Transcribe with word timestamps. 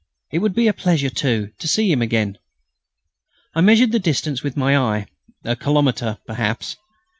It 0.31 0.39
would 0.39 0.55
be 0.55 0.65
a 0.67 0.73
pleasure, 0.73 1.11
too, 1.11 1.51
to 1.59 1.67
see 1.67 1.91
him 1.91 2.01
again. 2.01 2.39
I 3.53 3.61
measured 3.61 3.91
the 3.91 3.99
distance 3.99 4.41
with 4.41 4.57
my 4.57 4.75
eye 4.75 5.05
a 5.43 5.55
kilometre, 5.55 6.17
perhaps. 6.25 6.75